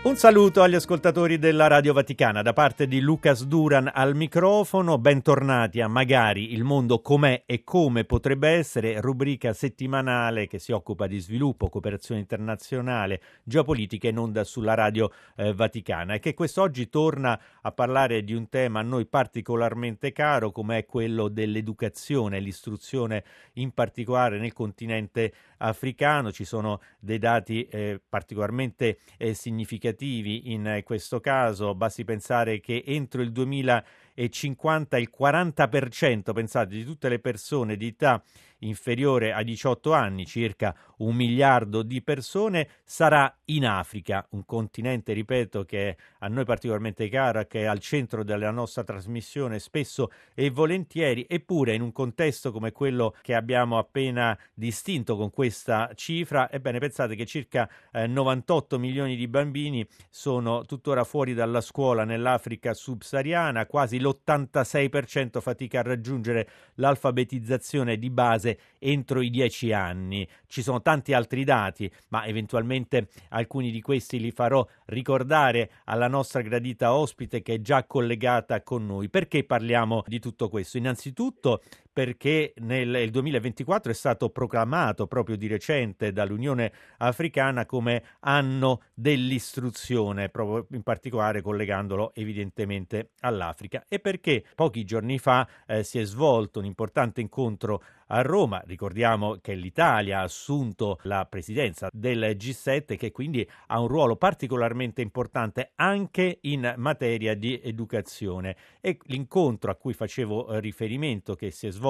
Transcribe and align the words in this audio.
Un 0.00 0.14
saluto 0.14 0.62
agli 0.62 0.76
ascoltatori 0.76 1.38
della 1.38 1.66
Radio 1.66 1.92
Vaticana 1.92 2.40
da 2.40 2.52
parte 2.52 2.86
di 2.86 3.00
Lucas 3.00 3.44
Duran 3.44 3.90
al 3.92 4.14
microfono. 4.14 4.96
Bentornati 4.96 5.80
a 5.80 5.88
Magari 5.88 6.52
il 6.52 6.62
mondo 6.62 7.00
com'è 7.00 7.42
e 7.44 7.64
come 7.64 8.04
potrebbe 8.04 8.48
essere, 8.48 9.00
rubrica 9.00 9.52
settimanale 9.52 10.46
che 10.46 10.60
si 10.60 10.70
occupa 10.70 11.08
di 11.08 11.18
sviluppo, 11.18 11.68
cooperazione 11.68 12.20
internazionale, 12.20 13.20
geopolitica 13.42 14.06
in 14.06 14.18
onda 14.18 14.44
sulla 14.44 14.74
Radio 14.74 15.10
eh, 15.34 15.52
Vaticana 15.52 16.14
e 16.14 16.20
che 16.20 16.32
quest'oggi 16.32 16.88
torna 16.88 17.38
a 17.60 17.72
parlare 17.72 18.22
di 18.22 18.34
un 18.34 18.48
tema 18.48 18.78
a 18.78 18.84
noi 18.84 19.04
particolarmente 19.04 20.12
caro 20.12 20.52
come 20.52 20.78
è 20.78 20.86
quello 20.86 21.26
dell'educazione, 21.26 22.38
l'istruzione 22.38 23.24
in 23.54 23.72
particolare 23.72 24.38
nel 24.38 24.52
continente 24.52 25.32
africano. 25.58 26.32
Ci 26.32 26.44
sono 26.44 26.80
dei 26.98 27.18
dati 27.18 27.64
eh, 27.64 28.00
particolarmente 28.08 28.98
eh, 29.16 29.34
significativi 29.34 30.52
in 30.52 30.80
questo 30.84 31.20
caso, 31.20 31.74
basti 31.74 32.04
pensare 32.04 32.60
che 32.60 32.82
entro 32.86 33.22
il 33.22 33.32
2050 33.32 34.98
il 34.98 35.10
40%, 35.16 36.32
pensate, 36.32 36.74
di 36.74 36.84
tutte 36.84 37.08
le 37.08 37.18
persone 37.18 37.76
di 37.76 37.88
età 37.88 38.22
inferiore 38.60 39.32
ai 39.32 39.44
18 39.44 39.92
anni, 39.92 40.26
circa 40.26 40.74
un 40.98 41.14
miliardo 41.14 41.82
di 41.82 42.02
persone, 42.02 42.68
sarà 42.84 43.32
in 43.50 43.66
Africa, 43.66 44.26
un 44.30 44.44
continente, 44.44 45.12
ripeto, 45.12 45.64
che 45.64 45.88
è 45.90 45.96
a 46.20 46.28
noi 46.28 46.44
particolarmente 46.44 47.08
caro, 47.08 47.44
che 47.46 47.62
è 47.62 47.64
al 47.64 47.78
centro 47.78 48.24
della 48.24 48.50
nostra 48.50 48.84
trasmissione 48.84 49.58
spesso 49.58 50.10
e 50.34 50.50
volentieri, 50.50 51.26
eppure 51.28 51.74
in 51.74 51.82
un 51.82 51.92
contesto 51.92 52.52
come 52.52 52.72
quello 52.72 53.14
che 53.22 53.34
abbiamo 53.34 53.78
appena 53.78 54.38
distinto 54.54 55.16
con 55.16 55.30
questa 55.30 55.90
cifra, 55.94 56.50
ebbene 56.50 56.78
pensate 56.78 57.14
che 57.14 57.26
circa 57.26 57.68
eh, 57.92 58.06
98 58.06 58.78
milioni 58.78 59.16
di 59.16 59.28
bambini 59.28 59.86
sono 60.10 60.64
tuttora 60.64 61.04
fuori 61.04 61.34
dalla 61.34 61.60
scuola 61.60 62.04
nell'Africa 62.04 62.74
subsahariana, 62.74 63.66
quasi 63.66 63.98
l'86% 63.98 65.40
fatica 65.40 65.80
a 65.80 65.82
raggiungere 65.82 66.48
l'alfabetizzazione 66.74 67.98
di 67.98 68.10
base 68.10 68.58
entro 68.78 69.20
i 69.20 69.30
dieci 69.30 69.72
anni. 69.72 70.28
Ci 70.46 70.62
sono 70.62 70.82
tanti 70.82 71.12
altri 71.12 71.44
dati, 71.44 71.90
ma 72.08 72.26
eventualmente 72.26 73.08
alcuni 73.38 73.70
di 73.70 73.80
questi 73.80 74.20
li 74.20 74.30
farò 74.30 74.66
ricordare 74.86 75.70
alla 75.84 76.08
nostra 76.08 76.40
gradita 76.42 76.94
ospite 76.94 77.42
che 77.42 77.54
è 77.54 77.60
già 77.60 77.84
collegata 77.84 78.62
con 78.62 78.86
noi. 78.86 79.08
Perché 79.08 79.44
parliamo 79.44 80.04
di 80.06 80.18
tutto 80.18 80.48
questo? 80.48 80.76
Innanzitutto 80.76 81.62
perché 81.98 82.54
nel 82.58 83.10
2024 83.10 83.90
è 83.90 83.94
stato 83.94 84.30
proclamato 84.30 85.08
proprio 85.08 85.36
di 85.36 85.48
recente 85.48 86.12
dall'Unione 86.12 86.72
Africana 86.98 87.66
come 87.66 88.04
anno 88.20 88.82
dell'istruzione, 88.94 90.28
proprio 90.28 90.68
in 90.76 90.84
particolare 90.84 91.42
collegandolo 91.42 92.12
evidentemente 92.14 93.10
all'Africa 93.22 93.84
e 93.88 93.98
perché 93.98 94.44
pochi 94.54 94.84
giorni 94.84 95.18
fa 95.18 95.48
eh, 95.66 95.82
si 95.82 95.98
è 95.98 96.04
svolto 96.04 96.60
un 96.60 96.66
importante 96.66 97.20
incontro 97.20 97.82
a 98.08 98.22
Roma. 98.22 98.62
Ricordiamo 98.64 99.38
che 99.40 99.54
l'Italia 99.54 100.20
ha 100.20 100.22
assunto 100.22 100.98
la 101.02 101.26
presidenza 101.26 101.88
del 101.92 102.36
G7 102.38 102.96
che 102.96 103.10
quindi 103.10 103.48
ha 103.66 103.80
un 103.80 103.88
ruolo 103.88 104.16
particolarmente 104.16 105.02
importante 105.02 105.72
anche 105.74 106.38
in 106.42 106.74
materia 106.76 107.34
di 107.34 107.60
educazione 107.62 108.56
e 108.80 108.98
l'incontro 109.04 109.70
a 109.70 109.74
cui 109.74 109.92
facevo 109.92 110.52
eh, 110.52 110.60
riferimento 110.60 111.34
che 111.34 111.50
si 111.50 111.66
è 111.66 111.70
svolto 111.70 111.86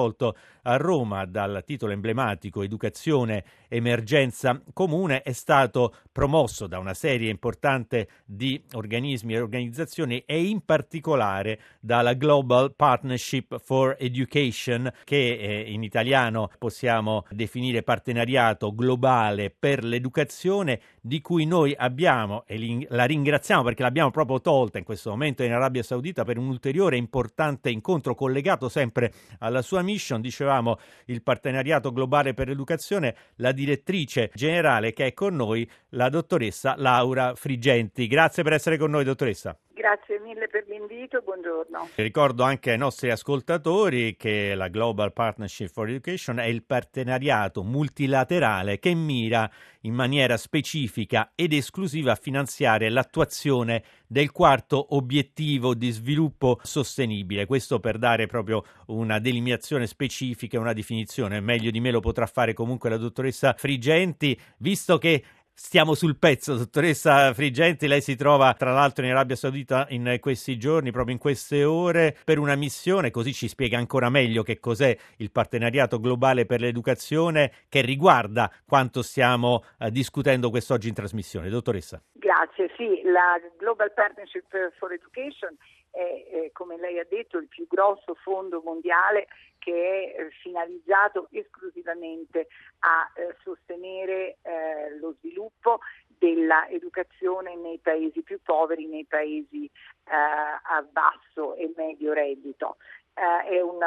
a 0.63 0.77
Roma 0.77 1.25
dal 1.25 1.63
titolo 1.65 1.91
emblematico 1.91 2.61
Educazione 2.61 3.43
emergenza 3.67 4.61
comune 4.73 5.21
è 5.21 5.31
stato 5.31 5.95
promosso 6.11 6.67
da 6.67 6.79
una 6.79 6.93
serie 6.93 7.29
importante 7.29 8.07
di 8.25 8.61
organismi 8.73 9.33
e 9.33 9.39
organizzazioni 9.39 10.23
e 10.25 10.43
in 10.43 10.61
particolare 10.65 11.59
dalla 11.79 12.13
Global 12.13 12.73
Partnership 12.75 13.59
for 13.59 13.95
Education 13.99 14.91
che 15.03 15.37
eh, 15.37 15.71
in 15.71 15.83
italiano 15.83 16.49
possiamo 16.57 17.25
definire 17.29 17.83
partenariato 17.83 18.73
globale 18.73 19.53
per 19.57 19.83
l'educazione 19.83 20.79
di 21.01 21.21
cui 21.21 21.45
noi 21.45 21.73
abbiamo 21.77 22.43
e 22.47 22.85
la 22.89 23.05
ringraziamo 23.05 23.63
perché 23.63 23.83
l'abbiamo 23.83 24.11
proprio 24.11 24.41
tolta 24.41 24.77
in 24.77 24.83
questo 24.83 25.11
momento 25.11 25.43
in 25.43 25.51
Arabia 25.51 25.83
Saudita 25.83 26.23
per 26.23 26.37
un 26.37 26.47
ulteriore 26.47 26.97
importante 26.97 27.69
incontro 27.69 28.15
collegato 28.15 28.67
sempre 28.67 29.13
alla 29.39 29.61
sua 29.61 29.81
mission, 29.89 30.21
dicevamo 30.21 30.79
il 31.05 31.23
partenariato 31.23 31.91
globale 31.91 32.33
per 32.33 32.47
l'educazione, 32.47 33.15
la 33.35 33.51
direttrice 33.51 34.31
generale 34.33 34.93
che 34.93 35.07
è 35.07 35.13
con 35.13 35.35
noi, 35.35 35.69
la 35.89 36.09
dottoressa 36.09 36.75
Laura 36.77 37.33
Frigenti. 37.35 38.07
Grazie 38.07 38.43
per 38.43 38.53
essere 38.53 38.77
con 38.77 38.91
noi, 38.91 39.03
dottoressa. 39.03 39.57
Grazie 39.79 40.19
mille 40.19 40.49
per 40.49 40.65
l'invito, 40.67 41.21
buongiorno. 41.21 41.91
Ricordo 41.95 42.43
anche 42.43 42.71
ai 42.71 42.77
nostri 42.77 43.11
ascoltatori 43.11 44.17
che 44.17 44.53
la 44.53 44.67
Global 44.67 45.13
Partnership 45.13 45.69
for 45.69 45.87
Education 45.87 46.39
è 46.39 46.47
il 46.47 46.63
partenariato 46.63 47.63
multilaterale 47.63 48.77
che 48.77 48.93
mira 48.93 49.49
in 49.83 49.93
maniera 49.93 50.35
specifica 50.35 51.31
ed 51.33 51.53
esclusiva 51.53 52.11
a 52.11 52.15
finanziare 52.15 52.89
l'attuazione 52.89 53.81
del 54.05 54.31
quarto 54.31 54.97
obiettivo 54.97 55.73
di 55.73 55.91
sviluppo 55.91 56.59
sostenibile. 56.61 57.45
Questo 57.45 57.79
per 57.79 57.97
dare 57.97 58.25
proprio 58.25 58.65
una 58.87 59.19
delimitazione 59.19 59.87
specifica 59.87 60.57
e 60.57 60.59
una 60.59 60.73
definizione. 60.73 61.39
Meglio 61.39 61.71
di 61.71 61.79
me 61.79 61.91
lo 61.91 62.01
potrà 62.01 62.25
fare 62.25 62.51
comunque 62.51 62.89
la 62.89 62.97
dottoressa 62.97 63.53
Frigenti, 63.57 64.37
visto 64.57 64.97
che 64.97 65.23
Stiamo 65.61 65.93
sul 65.93 66.17
pezzo, 66.17 66.55
dottoressa 66.55 67.33
Frigenti, 67.33 67.85
lei 67.85 67.99
si 67.99 68.15
trova 68.15 68.53
tra 68.53 68.71
l'altro 68.71 69.03
in 69.03 69.11
Arabia 69.11 69.35
Saudita 69.35 69.87
in 69.89 70.17
questi 70.21 70.57
giorni, 70.57 70.89
proprio 70.89 71.13
in 71.13 71.19
queste 71.19 71.65
ore, 71.65 72.15
per 72.23 72.39
una 72.39 72.55
missione, 72.55 73.11
così 73.11 73.33
ci 73.33 73.49
spiega 73.49 73.77
ancora 73.77 74.09
meglio 74.09 74.41
che 74.41 74.61
cos'è 74.61 74.97
il 75.17 75.31
partenariato 75.31 75.99
globale 75.99 76.45
per 76.45 76.61
l'educazione 76.61 77.51
che 77.67 77.81
riguarda 77.81 78.49
quanto 78.65 79.01
stiamo 79.03 79.65
eh, 79.77 79.91
discutendo 79.91 80.49
quest'oggi 80.49 80.87
in 80.87 80.95
trasmissione. 80.95 81.49
Dottoressa. 81.49 82.01
Grazie, 82.13 82.71
sì, 82.77 83.01
la 83.03 83.37
Global 83.57 83.91
Partnership 83.93 84.47
for 84.79 84.93
Education 84.93 85.55
è, 85.91 85.99
eh, 85.99 86.49
come 86.53 86.77
lei 86.77 86.99
ha 86.99 87.05
detto, 87.07 87.37
il 87.37 87.47
più 87.47 87.67
grosso 87.67 88.15
fondo 88.15 88.61
mondiale 88.63 89.27
che 89.59 90.13
è 90.15 90.21
eh, 90.21 90.29
finalizzato 90.41 91.27
esclusivamente 91.31 92.47
a 92.79 93.11
eh, 93.13 93.35
sostenere 93.43 94.37
eh, 94.41 94.97
lo 94.99 95.15
sviluppo 95.19 95.79
dell'educazione 96.07 97.55
nei 97.55 97.77
paesi 97.79 98.21
più 98.23 98.41
poveri, 98.41 98.87
nei 98.87 99.05
paesi 99.05 99.65
eh, 99.65 100.11
a 100.11 100.85
basso 100.89 101.55
e 101.55 101.71
medio 101.75 102.13
reddito. 102.13 102.77
È 103.19 103.59
un 103.59 103.79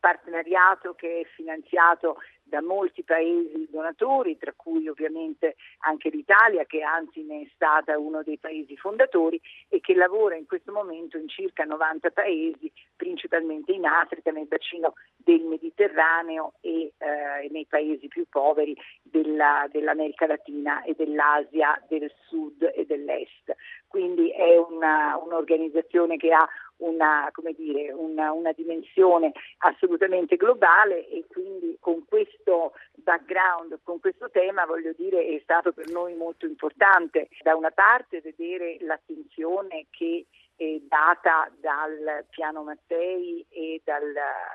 partenariato 0.00 0.94
che 0.94 1.20
è 1.20 1.24
finanziato 1.36 2.16
da 2.52 2.60
molti 2.60 3.02
paesi 3.02 3.66
donatori, 3.70 4.36
tra 4.36 4.52
cui 4.54 4.86
ovviamente 4.86 5.56
anche 5.86 6.10
l'Italia, 6.10 6.66
che 6.66 6.82
anzi 6.82 7.22
ne 7.22 7.40
è 7.40 7.50
stata 7.54 7.98
uno 7.98 8.22
dei 8.22 8.36
paesi 8.36 8.76
fondatori 8.76 9.40
e 9.70 9.80
che 9.80 9.94
lavora 9.94 10.36
in 10.36 10.44
questo 10.44 10.70
momento 10.70 11.16
in 11.16 11.30
circa 11.30 11.64
90 11.64 12.10
paesi, 12.10 12.70
principalmente 12.94 13.72
in 13.72 13.86
Africa, 13.86 14.30
nel 14.30 14.48
bacino 14.48 14.92
del 15.16 15.40
Mediterraneo 15.44 16.52
e 16.60 16.92
eh, 16.98 17.48
nei 17.50 17.64
paesi 17.64 18.06
più 18.08 18.26
poveri 18.28 18.76
della, 19.00 19.66
dell'America 19.70 20.26
Latina 20.26 20.82
e 20.82 20.92
dell'Asia 20.94 21.82
del 21.88 22.12
Sud 22.28 22.70
e 22.74 22.84
dell'Est. 22.84 23.54
Quindi 23.86 24.30
è 24.30 24.58
una, 24.58 25.18
un'organizzazione 25.24 26.18
che 26.18 26.34
ha 26.34 26.46
una, 26.82 27.30
dire, 27.56 27.92
una, 27.92 28.32
una, 28.32 28.52
dimensione 28.52 29.32
assolutamente 29.58 30.36
globale 30.36 31.08
e 31.08 31.24
quindi 31.28 31.76
con 31.80 32.04
questo 32.04 32.72
background, 32.94 33.80
con 33.82 34.00
questo 34.00 34.30
tema, 34.30 34.66
voglio 34.66 34.92
dire, 34.96 35.24
è 35.26 35.40
stato 35.42 35.72
per 35.72 35.88
noi 35.88 36.14
molto 36.14 36.46
importante 36.46 37.28
da 37.42 37.54
una 37.54 37.70
parte 37.70 38.20
vedere 38.20 38.76
l'attenzione 38.80 39.86
che 39.90 40.26
è 40.56 40.80
data 40.86 41.50
dal 41.60 42.26
piano 42.30 42.62
Mattei 42.62 43.44
e 43.48 43.80
dal, 43.84 44.12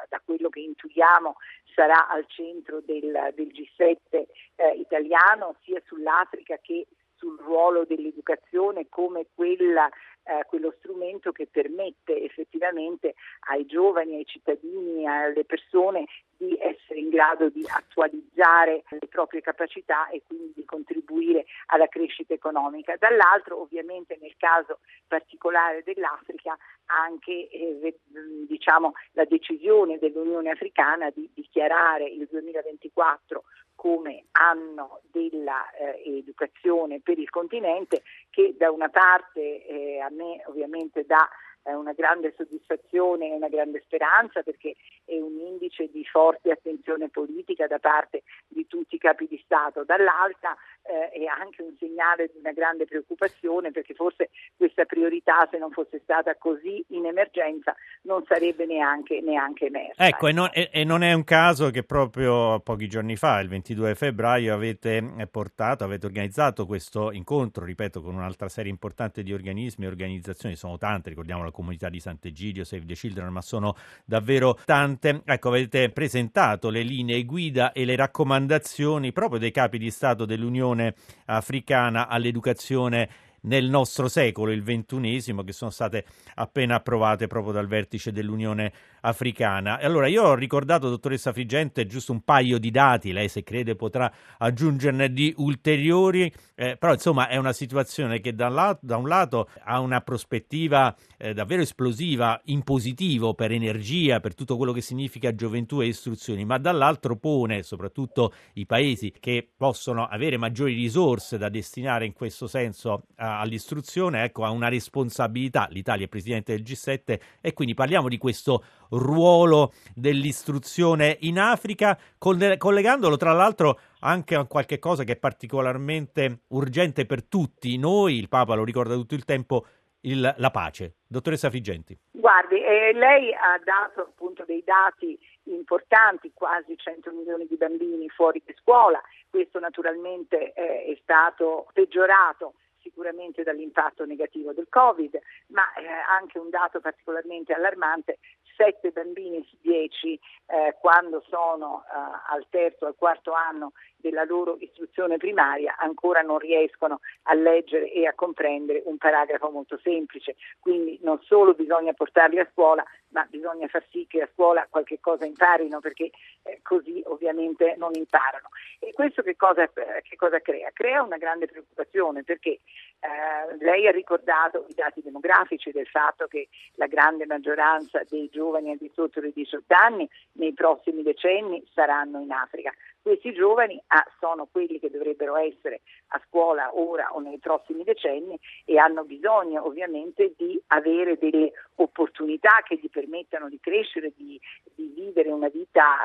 da 0.07 0.21
quello 0.23 0.49
che 0.49 0.59
intuiamo 0.59 1.35
sarà 1.73 2.07
al 2.07 2.25
centro 2.27 2.81
del, 2.81 3.33
del 3.35 3.47
G7 3.47 3.97
eh, 4.11 4.27
italiano, 4.75 5.55
sia 5.63 5.81
sull'Africa 5.85 6.57
che 6.61 6.87
sul 7.17 7.37
ruolo 7.39 7.83
dell'educazione 7.83 8.87
come 8.89 9.27
quella 9.33 9.89
eh, 10.27 10.45
quello 10.47 10.73
strumento 10.79 11.31
che 11.31 11.47
permette 11.47 12.21
effettivamente 12.21 13.15
ai 13.49 13.65
giovani, 13.65 14.15
ai 14.15 14.25
cittadini, 14.25 15.07
alle 15.07 15.45
persone 15.45 16.05
di 16.37 16.55
essere 16.59 16.99
in 16.99 17.09
grado 17.09 17.49
di 17.49 17.65
attualizzare 17.67 18.83
le 18.89 19.07
proprie 19.07 19.41
capacità 19.41 20.07
e 20.09 20.21
quindi 20.25 20.51
di 20.55 20.65
contribuire 20.65 21.45
alla 21.67 21.87
crescita 21.87 22.33
economica. 22.33 22.95
Dall'altro 22.97 23.61
ovviamente 23.61 24.17
nel 24.21 24.35
caso 24.37 24.79
particolare 25.07 25.81
dell'Africa 25.83 26.57
anche 26.87 27.49
eh, 27.49 27.99
diciamo, 28.47 28.93
la 29.13 29.25
decisione 29.25 29.97
dell'Unione 29.97 30.51
Africana 30.51 31.09
di 31.09 31.29
dichiarare 31.33 32.05
il 32.05 32.27
2024 32.29 33.43
come 33.77 34.25
anno 34.31 35.01
dell'educazione 35.11 36.95
eh, 36.95 37.01
per 37.01 37.19
il 37.19 37.29
continente 37.29 38.01
che 38.31 38.55
da 38.57 38.71
una 38.71 38.89
parte 38.89 39.65
eh, 39.67 39.99
a 39.99 40.09
me 40.09 40.41
ovviamente 40.47 41.05
dà 41.05 41.29
eh, 41.61 41.75
una 41.75 41.93
grande 41.93 42.33
soddisfazione 42.35 43.29
e 43.29 43.35
una 43.35 43.49
grande 43.49 43.81
speranza 43.85 44.41
perché 44.41 44.75
è 45.05 45.19
un 45.19 45.37
indice 45.37 45.89
di 45.91 46.03
forte 46.05 46.49
attenzione 46.49 47.09
politica 47.09 47.67
da 47.67 47.77
parte 47.77 48.23
di 48.47 48.65
tutti 48.65 48.95
i 48.95 48.99
capi 48.99 49.27
di 49.27 49.39
Stato, 49.43 49.83
dall'altra 49.83 50.57
eh, 50.87 51.09
è 51.09 51.25
anche 51.25 51.61
un 51.61 51.75
segnale 51.77 52.29
di 52.31 52.39
una 52.39 52.51
grande 52.51 52.85
preoccupazione 52.85 53.71
perché 53.71 53.93
forse 53.93 54.29
questa 54.55 54.85
priorità 54.85 55.47
se 55.51 55.57
non 55.57 55.71
fosse 55.71 55.99
stata 56.03 56.35
così 56.35 56.83
in 56.89 57.05
emergenza 57.05 57.75
non 58.03 58.23
sarebbe 58.25 58.65
neanche, 58.65 59.21
neanche 59.21 59.67
emersa. 59.67 60.05
Ecco, 60.05 60.27
e 60.27 60.31
non, 60.31 60.49
e, 60.53 60.69
e 60.71 60.83
non, 60.83 61.03
è 61.03 61.13
un 61.13 61.23
caso 61.23 61.69
che 61.69 61.83
proprio 61.83 62.59
pochi 62.61 62.87
giorni 62.87 63.15
fa, 63.15 63.39
il 63.39 63.49
22 63.49 63.95
febbraio, 63.95 64.53
avete 64.53 65.13
eh, 65.17 65.27
portato, 65.27 65.83
avete 65.83 66.05
organizzato 66.05 66.65
questo 66.65 67.11
incontro, 67.11 67.65
ripeto, 67.65 68.01
con 68.01 68.15
un'altra 68.15 68.47
serie 68.47 68.71
importante 68.71 69.23
di 69.23 69.33
organismi 69.33 69.85
e 69.85 69.87
organizzazioni, 69.87 70.55
sono 70.55 70.77
tante, 70.77 71.09
ricordiamo 71.09 71.43
la 71.43 71.51
comunità 71.51 71.89
di 71.89 71.99
Sant'Egidio, 71.99 72.63
Save 72.63 72.85
the 72.85 72.93
Children, 72.93 73.27
ma 73.29 73.41
sono 73.41 73.75
davvero 74.05 74.57
tante. 74.65 75.21
Ecco, 75.25 75.49
avete 75.49 75.89
presentato 75.89 76.69
le 76.69 76.81
linee 76.81 77.23
guida 77.25 77.71
e 77.73 77.83
le 77.83 77.95
raccomandazioni 77.95 79.11
proprio 79.11 79.39
dei 79.39 79.51
capi 79.51 79.77
di 79.77 79.91
Stato 79.91 80.25
dell'Unione 80.25 80.76
Africana 81.25 82.07
all'educazione 82.07 83.09
nel 83.47 83.69
nostro 83.69 84.07
secolo, 84.07 84.51
il 84.51 84.63
ventunesimo, 84.63 85.43
che 85.43 85.53
sono 85.53 85.71
state 85.71 86.05
appena 86.35 86.75
approvate 86.75 87.27
proprio 87.27 87.53
dal 87.53 87.67
vertice 87.67 88.11
dell'Unione 88.11 88.71
Africana. 89.01 89.79
E 89.79 89.85
allora 89.85 90.07
io 90.07 90.23
ho 90.23 90.35
ricordato, 90.35 90.89
dottoressa 90.89 91.33
Frigente, 91.33 91.85
giusto 91.85 92.11
un 92.11 92.21
paio 92.21 92.57
di 92.59 92.71
dati, 92.71 93.11
lei 93.11 93.29
se 93.29 93.43
crede 93.43 93.75
potrà 93.75 94.11
aggiungerne 94.37 95.11
di 95.11 95.33
ulteriori, 95.37 96.31
eh, 96.55 96.75
però 96.77 96.93
insomma 96.93 97.27
è 97.27 97.37
una 97.37 97.53
situazione 97.53 98.19
che 98.19 98.35
da 98.35 98.47
un 98.47 98.53
lato, 98.53 98.79
da 98.81 98.97
un 98.97 99.07
lato 99.07 99.49
ha 99.63 99.79
una 99.79 100.01
prospettiva 100.01 100.95
eh, 101.17 101.33
davvero 101.33 101.61
esplosiva 101.61 102.39
in 102.45 102.63
positivo 102.63 103.33
per 103.33 103.51
energia, 103.51 104.19
per 104.19 104.35
tutto 104.35 104.57
quello 104.57 104.73
che 104.73 104.81
significa 104.81 105.33
gioventù 105.33 105.81
e 105.81 105.87
istruzioni, 105.87 106.43
ma 106.43 106.57
dall'altro 106.57 107.15
pone 107.15 107.63
soprattutto 107.63 108.33
i 108.53 108.65
paesi 108.65 109.13
che 109.19 109.47
possono 109.55 110.05
avere 110.05 110.37
maggiori 110.37 110.73
risorse 110.73 111.37
da 111.37 111.49
destinare 111.49 112.05
in 112.05 112.13
questo 112.13 112.47
senso 112.47 113.05
a 113.15 113.36
all'istruzione, 113.39 114.23
ecco, 114.23 114.43
ha 114.43 114.49
una 114.49 114.69
responsabilità. 114.69 115.67
L'Italia 115.71 116.05
è 116.05 116.09
presidente 116.09 116.53
del 116.53 116.63
G7 116.63 117.19
e 117.41 117.53
quindi 117.53 117.73
parliamo 117.73 118.07
di 118.07 118.17
questo 118.17 118.63
ruolo 118.89 119.73
dell'istruzione 119.93 121.17
in 121.21 121.39
Africa, 121.39 121.97
collegandolo 122.17 123.17
tra 123.17 123.33
l'altro 123.33 123.79
anche 123.99 124.35
a 124.35 124.45
qualche 124.45 124.79
cosa 124.79 125.03
che 125.03 125.13
è 125.13 125.17
particolarmente 125.17 126.41
urgente 126.49 127.05
per 127.05 127.23
tutti 127.23 127.77
noi, 127.77 128.17
il 128.17 128.29
Papa 128.29 128.53
lo 128.53 128.63
ricorda 128.63 128.93
tutto 128.93 129.15
il 129.15 129.25
tempo, 129.25 129.65
il, 130.01 130.33
la 130.37 130.51
pace. 130.51 130.95
Dottoressa 131.07 131.49
Figenti. 131.49 131.97
Guardi, 132.11 132.61
eh, 132.61 132.93
lei 132.93 133.33
ha 133.33 133.59
dato 133.63 134.01
appunto 134.01 134.43
dei 134.45 134.63
dati 134.65 135.17
importanti, 135.43 136.31
quasi 136.33 136.77
100 136.77 137.11
milioni 137.11 137.47
di 137.47 137.55
bambini 137.55 138.09
fuori 138.09 138.41
di 138.45 138.53
scuola, 138.59 139.01
questo 139.29 139.59
naturalmente 139.59 140.53
eh, 140.53 140.85
è 140.85 140.99
stato 141.01 141.67
peggiorato 141.73 142.53
sicuramente 142.87 143.43
dall'impatto 143.43 144.05
negativo 144.05 144.53
del 144.53 144.67
Covid, 144.69 145.19
ma 145.47 145.73
eh, 145.73 145.85
anche 146.09 146.39
un 146.39 146.49
dato 146.49 146.79
particolarmente 146.79 147.53
allarmante, 147.53 148.19
7 148.55 148.91
bambini 148.91 149.45
su 149.47 149.57
10 149.61 150.19
eh, 150.47 150.75
quando 150.79 151.21
sono 151.27 151.83
eh, 151.83 152.31
al 152.33 152.47
terzo 152.49 152.85
o 152.85 152.87
al 152.87 152.95
quarto 152.95 153.33
anno 153.33 153.73
della 154.09 154.23
loro 154.23 154.57
istruzione 154.59 155.17
primaria 155.17 155.75
ancora 155.77 156.21
non 156.21 156.39
riescono 156.39 157.01
a 157.23 157.33
leggere 157.33 157.91
e 157.91 158.07
a 158.07 158.13
comprendere 158.13 158.81
un 158.85 158.97
paragrafo 158.97 159.49
molto 159.49 159.77
semplice. 159.83 160.35
Quindi 160.59 160.97
non 161.01 161.19
solo 161.23 161.53
bisogna 161.53 161.93
portarli 161.93 162.39
a 162.39 162.47
scuola, 162.51 162.83
ma 163.09 163.25
bisogna 163.29 163.67
far 163.67 163.83
sì 163.91 164.05
che 164.07 164.21
a 164.21 164.29
scuola 164.33 164.67
qualche 164.69 164.99
cosa 164.99 165.25
imparino 165.25 165.79
perché 165.79 166.11
eh, 166.43 166.59
così 166.61 167.01
ovviamente 167.05 167.75
non 167.77 167.91
imparano. 167.93 168.49
E 168.79 168.93
questo 168.93 169.21
che 169.21 169.35
cosa, 169.35 169.67
che 169.67 170.15
cosa 170.15 170.39
crea? 170.39 170.69
Crea 170.71 171.01
una 171.01 171.17
grande 171.17 171.47
preoccupazione 171.47 172.23
perché 172.23 172.59
eh, 172.99 173.57
lei 173.59 173.87
ha 173.87 173.91
ricordato 173.91 174.65
i 174.69 174.73
dati 174.73 175.01
demografici 175.01 175.71
del 175.71 175.87
fatto 175.87 176.27
che 176.27 176.47
la 176.75 176.87
grande 176.87 177.25
maggioranza 177.25 178.01
dei 178.07 178.29
giovani 178.31 178.71
al 178.71 178.77
di 178.77 178.91
sotto 178.93 179.19
dei 179.19 179.33
18 179.33 179.73
anni 179.73 180.09
nei 180.33 180.53
prossimi 180.53 181.03
decenni 181.03 181.63
saranno 181.73 182.19
in 182.19 182.31
Africa. 182.31 182.71
Questi 183.01 183.31
giovani 183.33 183.81
ah, 183.97 184.11
sono 184.19 184.47
quelli 184.51 184.79
che 184.79 184.89
dovrebbero 184.89 185.35
essere 185.35 185.81
a 186.07 186.21
scuola 186.27 186.69
ora 186.73 187.13
o 187.13 187.19
nei 187.19 187.39
prossimi 187.39 187.83
decenni 187.83 188.37
e 188.65 188.77
hanno 188.77 189.03
bisogno 189.03 189.65
ovviamente 189.65 190.33
di 190.37 190.59
avere 190.67 191.17
delle 191.17 191.51
opportunità 191.75 192.61
che 192.65 192.75
gli 192.75 192.89
permettano 192.89 193.49
di 193.49 193.59
crescere, 193.59 194.13
di, 194.15 194.39
di 194.75 194.91
vivere 194.95 195.31
una 195.31 195.49
vita 195.49 195.97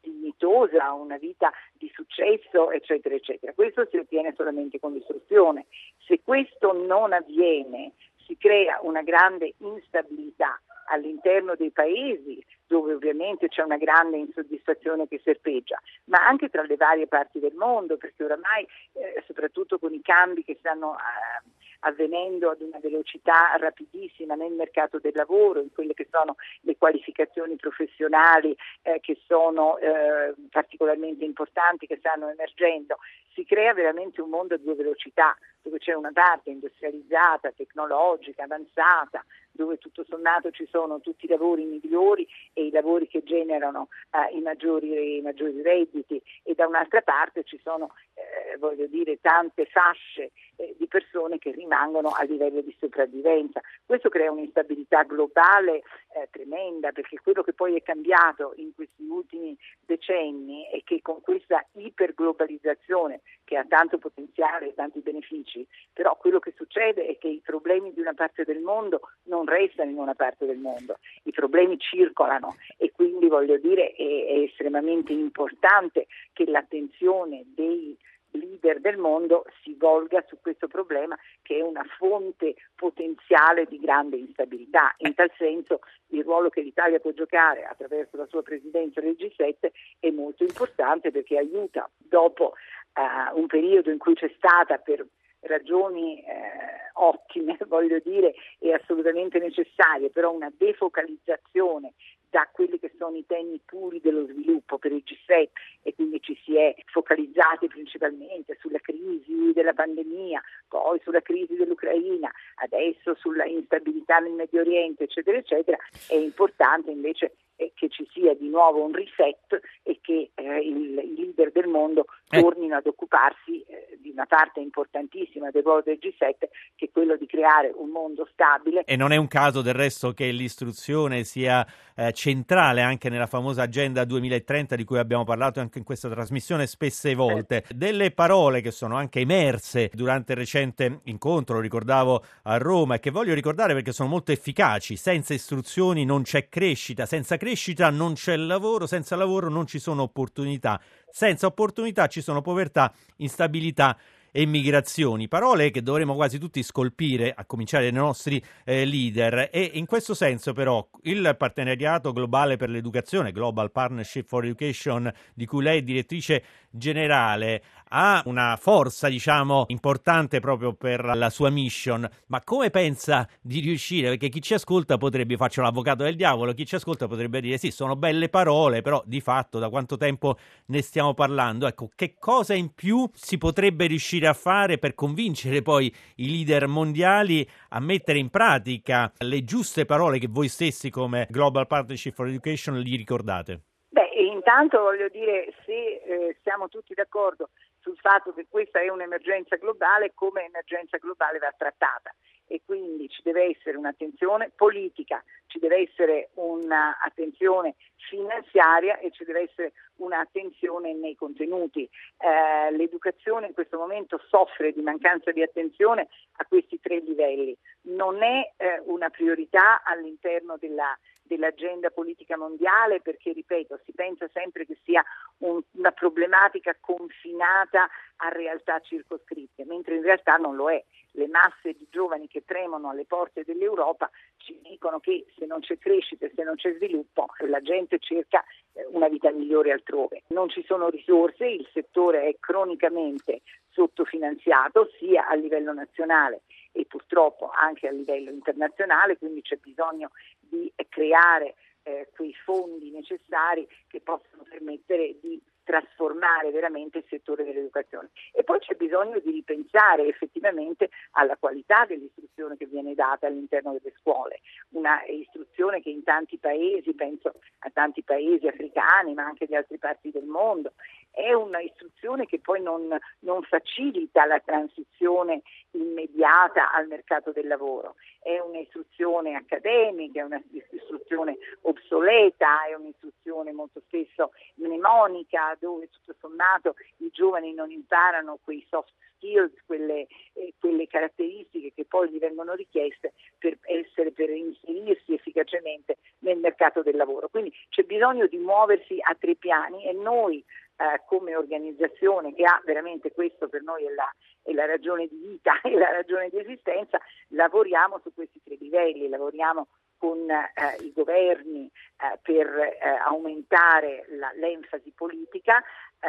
dignitosa, 0.00 0.92
una 0.92 1.16
vita 1.16 1.52
di 1.72 1.90
successo, 1.94 2.70
eccetera, 2.70 3.14
eccetera. 3.14 3.52
Questo 3.54 3.86
si 3.90 3.96
ottiene 3.96 4.34
solamente 4.36 4.80
con 4.80 4.92
l'istruzione. 4.92 5.66
Se 6.06 6.20
questo 6.24 6.72
non 6.72 7.12
avviene, 7.12 7.92
si 8.26 8.36
crea 8.36 8.78
una 8.82 9.02
grande 9.02 9.54
instabilità 9.58 10.60
all'interno 10.92 11.54
dei 11.56 11.70
paesi 11.70 12.44
dove 12.66 12.94
ovviamente 12.94 13.48
c'è 13.48 13.62
una 13.62 13.76
grande 13.76 14.16
insoddisfazione 14.16 15.06
che 15.06 15.20
serpeggia, 15.22 15.78
ma 16.04 16.26
anche 16.26 16.48
tra 16.48 16.62
le 16.62 16.76
varie 16.76 17.06
parti 17.06 17.38
del 17.38 17.54
mondo, 17.54 17.98
perché 17.98 18.24
oramai, 18.24 18.66
eh, 18.92 19.22
soprattutto 19.26 19.78
con 19.78 19.92
i 19.92 20.00
cambi 20.00 20.42
che 20.42 20.56
stanno 20.58 20.96
eh, 20.96 21.50
avvenendo 21.80 22.50
ad 22.50 22.60
una 22.60 22.78
velocità 22.80 23.56
rapidissima 23.58 24.34
nel 24.34 24.52
mercato 24.52 24.98
del 24.98 25.12
lavoro, 25.14 25.60
in 25.60 25.72
quelle 25.72 25.94
che 25.94 26.08
sono 26.10 26.36
le 26.62 26.76
qualificazioni 26.76 27.56
professionali 27.56 28.56
eh, 28.82 29.00
che 29.00 29.18
sono 29.26 29.76
eh, 29.78 30.32
particolarmente 30.50 31.24
importanti, 31.24 31.86
che 31.86 31.98
stanno 31.98 32.28
emergendo, 32.28 32.96
si 33.34 33.44
crea 33.44 33.74
veramente 33.74 34.20
un 34.20 34.30
mondo 34.30 34.54
a 34.54 34.58
due 34.58 34.74
velocità, 34.74 35.36
dove 35.62 35.78
c'è 35.78 35.92
una 35.92 36.10
parte 36.12 36.50
industrializzata, 36.50 37.52
tecnologica, 37.52 38.44
avanzata, 38.44 39.24
dove 39.52 39.78
tutto 39.78 40.04
sommato 40.08 40.50
ci 40.50 40.66
sono 40.70 41.00
tutti 41.00 41.26
i 41.26 41.28
lavori 41.28 41.64
migliori 41.64 42.26
e 42.52 42.66
i 42.66 42.70
lavori 42.70 43.06
che 43.06 43.22
generano 43.22 43.88
eh, 44.10 44.36
i, 44.36 44.40
maggiori, 44.40 45.18
i, 45.18 45.20
maggiori, 45.20 45.60
redditi 45.62 46.20
e 46.42 46.54
da 46.54 46.66
un'altra 46.66 47.02
parte 47.02 47.44
ci 47.44 47.60
sono 47.62 47.94
eh, 48.14 48.56
voglio 48.58 48.86
dire, 48.86 49.20
tante 49.20 49.66
fasce 49.66 50.32
eh, 50.56 50.74
di 50.78 50.86
persone 50.86 51.38
che 51.38 51.50
rimangono 51.52 52.10
a 52.10 52.22
livello 52.24 52.60
di 52.60 52.74
sopravvivenza. 52.78 53.60
Questo 53.84 54.08
crea 54.08 54.30
un'instabilità 54.30 55.02
globale 55.02 55.82
eh, 56.14 56.28
tremenda 56.30 56.92
perché 56.92 57.18
quello 57.20 57.42
che 57.42 57.52
poi 57.52 57.76
è 57.76 57.82
cambiato 57.82 58.52
in 58.56 58.74
questi 58.74 59.04
ultimi 59.04 59.56
decenni 59.84 60.68
è 60.70 60.82
che 60.84 61.00
con 61.02 61.20
questa 61.20 61.64
iperglobalizzazione 61.72 63.20
che 63.44 63.56
ha 63.56 63.64
tanto 63.64 63.98
potenziale 63.98 64.68
e 64.68 64.74
tanti 64.74 65.00
benefici, 65.00 65.66
però 65.92 66.16
quello 66.16 66.38
che 66.38 66.54
succede 66.56 67.06
è 67.06 67.18
che 67.18 67.28
i 67.28 67.42
problemi 67.44 67.92
di 67.92 68.00
una 68.00 68.14
parte 68.14 68.44
del 68.44 68.60
mondo 68.60 69.00
non 69.32 69.46
restano 69.46 69.90
in 69.90 69.96
una 69.96 70.14
parte 70.14 70.44
del 70.44 70.58
mondo, 70.58 70.98
i 71.22 71.30
problemi 71.30 71.78
circolano 71.78 72.56
e 72.76 72.92
quindi 72.92 73.28
voglio 73.28 73.56
dire 73.56 73.92
è, 73.92 74.02
è 74.02 74.38
estremamente 74.40 75.12
importante 75.12 76.06
che 76.34 76.44
l'attenzione 76.44 77.44
dei 77.54 77.96
leader 78.32 78.80
del 78.80 78.96
mondo 78.96 79.44
si 79.62 79.74
volga 79.78 80.24
su 80.28 80.38
questo 80.40 80.66
problema 80.66 81.18
che 81.42 81.58
è 81.58 81.62
una 81.62 81.84
fonte 81.98 82.54
potenziale 82.74 83.66
di 83.66 83.78
grande 83.78 84.16
instabilità. 84.16 84.94
In 84.98 85.14
tal 85.14 85.30
senso 85.36 85.80
il 86.08 86.24
ruolo 86.24 86.48
che 86.48 86.62
l'Italia 86.62 86.98
può 86.98 87.12
giocare 87.12 87.64
attraverso 87.64 88.16
la 88.16 88.26
sua 88.26 88.42
presidenza 88.42 89.00
del 89.00 89.16
G7 89.18 89.70
è 89.98 90.10
molto 90.10 90.44
importante 90.44 91.10
perché 91.10 91.38
aiuta 91.38 91.88
dopo 91.96 92.54
uh, 92.94 93.38
un 93.38 93.46
periodo 93.46 93.90
in 93.90 93.98
cui 93.98 94.14
c'è 94.14 94.32
stata 94.36 94.78
per 94.78 95.04
ragioni 95.42 96.22
eh, 96.22 96.90
ottime, 96.94 97.56
voglio 97.66 98.00
dire, 98.04 98.34
e 98.58 98.72
assolutamente 98.72 99.38
necessarie, 99.38 100.10
però 100.10 100.32
una 100.32 100.52
defocalizzazione 100.56 101.92
da 102.32 102.48
quelli 102.50 102.78
che 102.78 102.90
sono 102.96 103.14
i 103.14 103.26
temi 103.26 103.60
puri 103.62 104.00
dello 104.00 104.24
sviluppo 104.24 104.78
per 104.78 104.90
il 104.90 105.04
G7 105.04 105.48
e 105.82 105.94
quindi 105.94 106.18
ci 106.22 106.34
si 106.42 106.56
è 106.56 106.74
focalizzati 106.86 107.66
principalmente 107.68 108.56
sulla 108.58 108.78
crisi 108.78 109.52
della 109.52 109.74
pandemia, 109.74 110.42
poi 110.66 110.98
sulla 111.02 111.20
crisi 111.20 111.56
dell'Ucraina, 111.56 112.32
adesso 112.62 113.14
sulla 113.16 113.44
instabilità 113.44 114.18
nel 114.18 114.32
Medio 114.32 114.62
Oriente, 114.62 115.04
eccetera, 115.04 115.36
eccetera, 115.36 115.76
è 116.08 116.14
importante 116.14 116.90
invece 116.90 117.34
eh, 117.62 117.72
che 117.74 117.88
ci 117.88 118.06
sia 118.12 118.34
di 118.34 118.48
nuovo 118.48 118.84
un 118.84 118.92
reset 118.92 119.60
e 119.82 119.98
che 120.00 120.30
eh, 120.34 120.58
il, 120.58 120.98
i 120.98 121.14
leader 121.16 121.52
del 121.52 121.68
mondo 121.68 122.06
eh. 122.28 122.40
tornino 122.40 122.76
ad 122.76 122.86
occuparsi 122.86 123.62
eh, 123.62 123.98
di 124.00 124.10
una 124.10 124.26
parte 124.26 124.60
importantissima 124.60 125.50
del 125.50 125.62
ruolo 125.62 125.82
del 125.84 125.98
G7 126.00 126.48
che 126.74 126.86
è 126.86 126.90
quello 126.90 127.16
di 127.16 127.26
creare 127.26 127.72
un 127.74 127.90
mondo 127.90 128.28
stabile. 128.32 128.82
E 128.84 128.96
non 128.96 129.12
è 129.12 129.16
un 129.16 129.28
caso 129.28 129.62
del 129.62 129.74
resto 129.74 130.12
che 130.12 130.30
l'istruzione 130.30 131.24
sia 131.24 131.64
eh, 131.94 132.12
centrale 132.12 132.82
anche 132.82 133.08
nella 133.08 133.26
famosa 133.26 133.62
agenda 133.62 134.04
2030 134.04 134.76
di 134.76 134.84
cui 134.84 134.98
abbiamo 134.98 135.24
parlato 135.24 135.60
anche 135.60 135.78
in 135.78 135.84
questa 135.84 136.08
trasmissione 136.08 136.66
spesse 136.66 137.14
volte. 137.14 137.64
Delle 137.68 138.10
parole 138.10 138.60
che 138.60 138.70
sono 138.70 138.96
anche 138.96 139.20
emerse 139.20 139.90
durante 139.92 140.32
il 140.32 140.38
recente 140.38 141.00
incontro, 141.04 141.56
lo 141.56 141.60
ricordavo 141.60 142.24
a 142.44 142.56
Roma 142.58 142.96
e 142.96 143.00
che 143.00 143.10
voglio 143.10 143.34
ricordare 143.34 143.74
perché 143.74 143.92
sono 143.92 144.08
molto 144.08 144.32
efficaci. 144.32 144.96
Senza 144.96 145.34
istruzioni 145.34 146.04
non 146.04 146.22
c'è 146.22 146.48
crescita, 146.48 147.06
senza 147.06 147.36
crescita 147.36 147.51
non 147.90 148.14
c'è 148.14 148.36
lavoro, 148.36 148.86
senza 148.86 149.16
lavoro 149.16 149.48
non 149.48 149.66
ci 149.66 149.78
sono 149.78 150.02
opportunità, 150.02 150.80
senza 151.10 151.46
opportunità 151.46 152.06
ci 152.06 152.20
sono 152.20 152.40
povertà, 152.40 152.92
instabilità 153.16 153.96
e 154.34 154.46
migrazioni, 154.46 155.28
parole 155.28 155.70
che 155.70 155.82
dovremmo 155.82 156.14
quasi 156.14 156.38
tutti 156.38 156.62
scolpire, 156.62 157.34
a 157.36 157.44
cominciare 157.44 157.90
dai 157.90 158.00
nostri 158.00 158.42
eh, 158.64 158.86
leader. 158.86 159.50
E 159.52 159.72
in 159.74 159.84
questo 159.84 160.14
senso, 160.14 160.54
però, 160.54 160.88
il 161.02 161.34
partenariato 161.38 162.12
globale 162.12 162.56
per 162.56 162.70
l'educazione, 162.70 163.30
Global 163.30 163.70
Partnership 163.70 164.26
for 164.26 164.44
Education, 164.44 165.12
di 165.34 165.44
cui 165.44 165.62
lei 165.62 165.80
è 165.80 165.82
direttrice 165.82 166.42
generale, 166.70 167.62
ha 167.94 168.22
una 168.26 168.56
forza, 168.56 169.08
diciamo, 169.08 169.66
importante 169.68 170.40
proprio 170.40 170.72
per 170.72 171.04
la 171.04 171.28
sua 171.28 171.50
mission. 171.50 172.08
Ma 172.28 172.42
come 172.42 172.70
pensa 172.70 173.28
di 173.40 173.60
riuscire? 173.60 174.08
Perché 174.08 174.28
chi 174.28 174.40
ci 174.40 174.54
ascolta 174.54 174.96
potrebbe, 174.96 175.36
faccio 175.36 175.60
l'avvocato 175.60 176.02
del 176.02 176.16
diavolo, 176.16 176.54
chi 176.54 176.64
ci 176.64 176.74
ascolta 176.74 177.06
potrebbe 177.06 177.40
dire 177.40 177.58
sì, 177.58 177.70
sono 177.70 177.94
belle 177.94 178.28
parole, 178.28 178.80
però 178.80 179.02
di 179.04 179.20
fatto 179.20 179.58
da 179.58 179.68
quanto 179.68 179.96
tempo 179.96 180.36
ne 180.66 180.80
stiamo 180.80 181.12
parlando? 181.12 181.66
Ecco, 181.66 181.90
che 181.94 182.14
cosa 182.18 182.54
in 182.54 182.72
più 182.74 183.08
si 183.12 183.36
potrebbe 183.36 183.86
riuscire 183.86 184.26
a 184.26 184.32
fare 184.32 184.78
per 184.78 184.94
convincere 184.94 185.60
poi 185.60 185.94
i 186.16 186.30
leader 186.30 186.66
mondiali 186.66 187.46
a 187.70 187.80
mettere 187.80 188.18
in 188.18 188.30
pratica 188.30 189.12
le 189.18 189.44
giuste 189.44 189.84
parole 189.84 190.18
che 190.18 190.28
voi 190.30 190.48
stessi 190.48 190.88
come 190.88 191.26
Global 191.28 191.66
Partnership 191.66 192.14
for 192.14 192.26
Education 192.26 192.78
gli 192.78 192.96
ricordate? 192.96 193.60
Beh, 193.90 194.08
intanto 194.32 194.80
voglio 194.80 195.08
dire, 195.08 195.52
se 195.66 195.72
eh, 195.72 196.36
siamo 196.42 196.68
tutti 196.68 196.94
d'accordo 196.94 197.50
sul 197.82 197.98
fatto 197.98 198.32
che 198.32 198.46
questa 198.48 198.80
è 198.80 198.88
un'emergenza 198.88 199.56
globale, 199.56 200.12
come 200.14 200.44
emergenza 200.44 200.96
globale 200.98 201.38
va 201.38 201.52
trattata 201.56 202.14
e 202.46 202.60
quindi 202.64 203.08
ci 203.08 203.22
deve 203.22 203.44
essere 203.44 203.78
un'attenzione 203.78 204.52
politica, 204.54 205.22
ci 205.46 205.58
deve 205.58 205.88
essere 205.88 206.30
un'attenzione 206.34 207.76
finanziaria 207.96 208.98
e 208.98 209.10
ci 209.10 209.24
deve 209.24 209.48
essere 209.48 209.72
un'attenzione 209.96 210.92
nei 210.92 211.14
contenuti. 211.14 211.88
Eh, 212.18 212.70
l'educazione 212.76 213.46
in 213.46 213.54
questo 213.54 213.78
momento 213.78 214.20
soffre 214.28 214.72
di 214.72 214.82
mancanza 214.82 215.32
di 215.32 215.42
attenzione 215.42 216.08
a 216.36 216.44
questi 216.46 216.78
tre 216.78 216.98
livelli. 216.98 217.56
Non 217.82 218.22
è 218.22 218.52
eh, 218.56 218.82
una 218.84 219.08
priorità 219.08 219.82
all'interno 219.82 220.56
della, 220.58 220.94
dell'agenda 221.32 221.90
politica 221.90 222.36
mondiale 222.36 223.00
perché, 223.00 223.32
ripeto, 223.32 223.80
si 223.84 223.92
pensa 223.92 224.28
sempre 224.32 224.66
che 224.66 224.76
sia 224.84 225.02
un, 225.38 225.60
una 225.72 225.92
problematica 225.92 226.76
confinata 226.78 227.88
a 228.16 228.28
realtà 228.28 228.78
circoscritte, 228.80 229.64
mentre 229.64 229.96
in 229.96 230.02
realtà 230.02 230.36
non 230.36 230.56
lo 230.56 230.70
è. 230.70 230.82
Le 231.12 231.28
masse 231.28 231.72
di 231.72 231.86
giovani 231.90 232.28
che 232.28 232.44
tremono 232.44 232.90
alle 232.90 233.04
porte 233.04 233.44
dell'Europa 233.44 234.10
ci 234.36 234.58
dicono 234.62 234.98
che 235.00 235.26
se 235.36 235.46
non 235.46 235.60
c'è 235.60 235.78
crescita 235.78 236.26
e 236.26 236.32
se 236.34 236.42
non 236.42 236.54
c'è 236.54 236.74
sviluppo 236.74 237.26
la 237.46 237.60
gente 237.60 237.98
cerca 237.98 238.42
eh, 238.72 238.86
una 238.90 239.08
vita 239.08 239.30
migliore 239.30 239.72
altrove. 239.72 240.22
Non 240.28 240.48
ci 240.48 240.64
sono 240.64 240.88
risorse, 240.88 241.46
il 241.46 241.68
settore 241.72 242.28
è 242.28 242.36
cronicamente 242.38 243.42
sottofinanziato 243.72 244.90
sia 244.98 245.26
a 245.26 245.34
livello 245.34 245.72
nazionale 245.72 246.42
e 246.72 246.86
purtroppo 246.86 247.50
anche 247.50 247.86
a 247.86 247.92
livello 247.92 248.30
internazionale, 248.30 249.18
quindi 249.18 249.42
c'è 249.42 249.56
bisogno 249.56 250.10
di 250.52 250.70
creare 250.90 251.54
eh, 251.84 252.08
quei 252.14 252.34
fondi 252.44 252.90
necessari 252.90 253.66
che 253.88 254.00
possano 254.00 254.44
permettere 254.48 255.18
di 255.20 255.40
trasformare 255.64 256.50
veramente 256.50 256.98
il 256.98 257.04
settore 257.08 257.44
dell'educazione. 257.44 258.10
E 258.32 258.42
poi 258.44 258.58
c'è 258.58 258.74
bisogno 258.74 259.18
di 259.20 259.30
ripensare 259.30 260.06
effettivamente 260.06 260.90
alla 261.12 261.36
qualità 261.36 261.84
dell'istruzione 261.86 262.56
che 262.56 262.66
viene 262.66 262.94
data 262.94 263.26
all'interno 263.26 263.72
delle 263.72 263.94
scuole, 263.98 264.40
una 264.70 265.02
istruzione 265.06 265.80
che 265.80 265.90
in 265.90 266.02
tanti 266.02 266.38
paesi, 266.38 266.94
penso 266.94 267.34
a 267.60 267.70
tanti 267.70 268.02
paesi 268.02 268.46
africani 268.46 269.14
ma 269.14 269.24
anche 269.24 269.46
di 269.46 269.54
altre 269.54 269.78
parti 269.78 270.10
del 270.10 270.24
mondo, 270.24 270.72
è 271.12 271.32
una 271.34 271.60
istruzione 271.60 272.26
che 272.26 272.40
poi 272.40 272.60
non, 272.62 272.98
non 273.20 273.42
facilita 273.42 274.24
la 274.24 274.40
transizione 274.40 275.42
immediata 275.72 276.72
al 276.72 276.88
mercato 276.88 277.32
del 277.32 277.46
lavoro, 277.46 277.96
è 278.20 278.38
un'istruzione 278.38 279.34
accademica, 279.34 280.20
è 280.20 280.24
un'istruzione 280.24 281.36
obsoleta, 281.62 282.64
è 282.64 282.74
un'istruzione 282.74 283.52
molto 283.52 283.80
spesso 283.86 284.32
mnemonica 284.54 285.56
dove 285.60 285.90
tutto 285.90 286.14
sommato 286.18 286.74
i 286.98 287.10
giovani 287.12 287.52
non 287.52 287.70
imparano 287.70 288.38
quei 288.42 288.64
soft 288.68 288.92
skills, 289.22 289.52
quelle, 289.66 290.06
eh, 290.32 290.54
quelle 290.58 290.86
caratteristiche 290.88 291.72
che 291.74 291.84
poi 291.84 292.10
gli 292.10 292.18
vengono 292.18 292.54
richieste 292.54 293.12
per, 293.38 293.56
essere, 293.62 294.10
per 294.10 294.30
inserirsi 294.30 295.14
efficacemente 295.14 295.98
nel 296.20 296.38
mercato 296.38 296.82
del 296.82 296.96
lavoro. 296.96 297.28
Quindi 297.28 297.52
c'è 297.68 297.84
bisogno 297.84 298.26
di 298.26 298.38
muoversi 298.38 298.98
a 299.00 299.14
tre 299.14 299.36
piani 299.36 299.86
e 299.86 299.92
noi 299.92 300.44
eh, 300.82 301.02
come 301.06 301.36
organizzazione 301.36 302.34
che 302.34 302.44
ha 302.44 302.60
veramente 302.64 303.12
questo 303.12 303.48
per 303.48 303.62
noi 303.62 303.86
è 303.86 303.90
la, 303.90 304.12
è 304.42 304.52
la 304.52 304.66
ragione 304.66 305.06
di 305.06 305.16
vita 305.16 305.60
e 305.62 305.76
la 305.76 305.90
ragione 305.90 306.28
di 306.28 306.38
esistenza, 306.38 306.98
lavoriamo 307.28 308.00
su 308.02 308.12
questi 308.12 308.40
tre 308.42 308.56
livelli, 308.58 309.08
lavoriamo 309.08 309.68
con 309.96 310.28
eh, 310.28 310.50
i 310.80 310.92
governi 310.92 311.66
eh, 311.66 312.18
per 312.20 312.48
eh, 312.48 312.88
aumentare 313.04 314.04
la, 314.08 314.32
l'enfasi 314.34 314.90
politica, 314.90 315.60
eh, 315.60 316.08